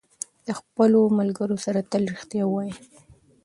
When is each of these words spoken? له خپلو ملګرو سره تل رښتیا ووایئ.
له 0.45 0.53
خپلو 0.59 0.99
ملګرو 1.19 1.57
سره 1.65 1.87
تل 1.91 2.03
رښتیا 2.13 2.43
ووایئ. 2.47 2.73